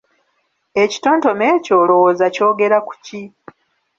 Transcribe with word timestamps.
Ekitontome 0.83 1.43
ekyo 1.55 1.73
olowooza 1.83 2.25
kyogera 2.35 2.77
ku 2.87 2.93
ki? 3.05 3.21